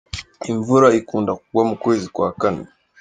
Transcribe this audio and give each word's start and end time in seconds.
Imvura 0.51 0.87
ikunda 0.99 1.31
kugwa 1.39 1.63
mu 1.69 1.75
kwezi 1.83 2.05
kwa 2.15 2.29
kane. 2.41 2.63